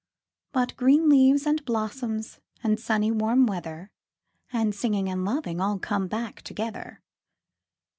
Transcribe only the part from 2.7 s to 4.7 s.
sunny warm weather, 5